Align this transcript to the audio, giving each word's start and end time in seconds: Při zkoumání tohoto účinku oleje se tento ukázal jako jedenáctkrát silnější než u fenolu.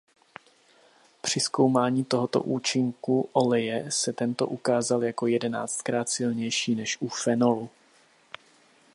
Při 1.21 1.39
zkoumání 1.39 2.03
tohoto 2.05 2.41
účinku 2.41 3.29
oleje 3.33 3.91
se 3.91 4.13
tento 4.13 4.47
ukázal 4.47 5.03
jako 5.03 5.27
jedenáctkrát 5.27 6.09
silnější 6.09 6.75
než 6.75 6.97
u 7.01 7.09
fenolu. 7.09 7.69